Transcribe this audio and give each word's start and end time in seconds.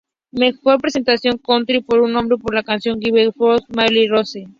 Mejor 0.31 0.81
Presentación 0.81 1.37
Country 1.37 1.79
Por 1.81 1.99
un 2.01 2.15
Hombre 2.15 2.39
por 2.39 2.55
la 2.55 2.63
canción 2.63 2.99
"Give 2.99 3.11
My 3.11 3.31
Love 3.37 3.65
To 3.67 4.09
Rose". 4.15 4.45